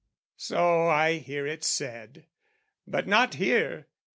So 0.37 0.87
I 0.87 1.17
hear 1.17 1.45
it 1.45 1.63
said: 1.63 2.25
But 2.87 3.05
not 3.05 3.35
here. 3.35 3.85